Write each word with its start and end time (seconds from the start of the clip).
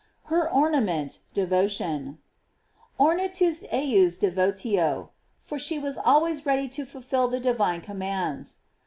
Her 0.33 0.49
orna 0.51 0.81
ment, 0.81 1.19
devotion: 1.35 2.17
"Ornatus 2.99 3.63
ejus 3.71 4.17
devotio," 4.17 5.09
for 5.39 5.59
she 5.59 5.77
was 5.77 5.99
always 5.99 6.43
ready 6.43 6.67
to 6.69 6.85
fulfil 6.87 7.27
the 7.27 7.39
divine 7.39 7.81
commands. 7.81 8.61